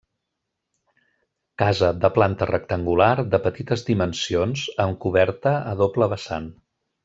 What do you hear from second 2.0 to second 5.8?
de planta rectangular, de petites dimensions, amb coberta a